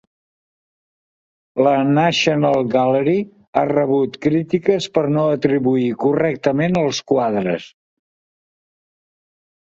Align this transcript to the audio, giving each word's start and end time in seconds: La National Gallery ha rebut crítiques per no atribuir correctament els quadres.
La 1.65 1.73
National 1.89 2.63
Gallery 2.75 3.13
ha 3.61 3.65
rebut 3.71 4.17
crítiques 4.27 4.87
per 4.95 5.03
no 5.17 5.25
atribuir 5.33 5.91
correctament 6.05 6.79
els 6.81 7.03
quadres. 7.13 7.67